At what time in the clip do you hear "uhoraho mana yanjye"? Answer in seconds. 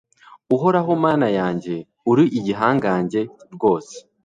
0.55-1.73